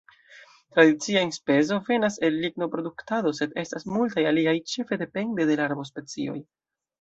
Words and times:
Tradicia 0.75 1.21
enspezo 1.25 1.77
venas 1.89 2.15
el 2.29 2.39
lignoproduktado, 2.45 3.35
sed 3.41 3.53
estas 3.65 3.85
multaj 3.99 4.25
aliaj, 4.31 4.57
ĉefe 4.73 4.99
depende 5.03 5.47
de 5.51 5.59
la 5.61 5.69
arbospecioj. 5.69 6.41